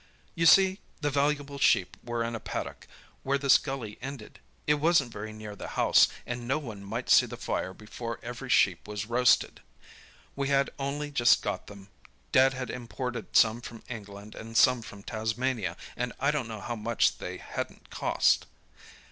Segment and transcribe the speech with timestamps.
[0.33, 2.87] "You see, the valuable sheep were in a paddock,
[3.21, 4.39] where this gully ended.
[4.65, 8.49] It wasn't very near the house, and no one might see the fire before every
[8.49, 9.61] sheep was roasted.
[10.35, 11.89] We had only just got them.
[12.31, 16.75] Dad had imported some from England and some from Tasmania, and I don't know how
[16.75, 18.47] much they hadn't cost."